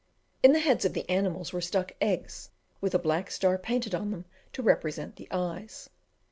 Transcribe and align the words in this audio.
In 0.41 0.51
the 0.51 0.57
heads 0.59 0.83
of 0.83 0.93
the 0.93 1.07
animals 1.07 1.53
were 1.53 1.61
stuck 1.61 1.91
eggs, 2.01 2.49
with 2.81 2.95
a 2.95 2.97
black 2.97 3.29
star 3.29 3.59
painted 3.59 3.93
on 3.93 4.09
them 4.09 4.25
to 4.53 4.63
represent 4.63 5.17
the 5.17 5.27
eyes. 5.29 5.89